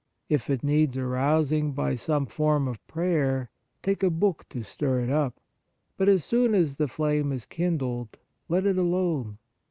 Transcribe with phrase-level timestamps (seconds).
[0.29, 3.51] If it needs arous ing by some form of prayer,
[3.83, 5.39] take a book to stir it up;
[5.95, 8.17] but as soon as the flame is kindled,
[8.49, 9.37] let it alone.